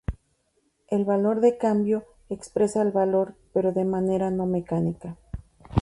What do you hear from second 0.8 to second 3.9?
El valor de cambio expresa el valor pero de